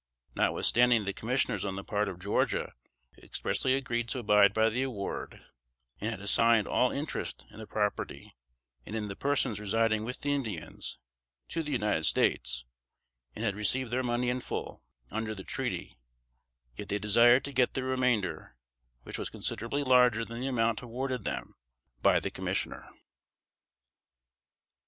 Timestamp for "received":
13.53-13.91